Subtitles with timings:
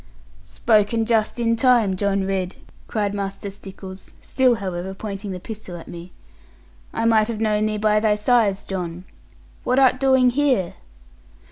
[0.43, 2.55] 'Spoken just in time, John Ridd!'
[2.87, 6.11] cried Master Stickles, still however pointing the pistol at me:
[6.91, 9.03] 'I might have known thee by thy size, John.
[9.63, 10.73] What art doing here?'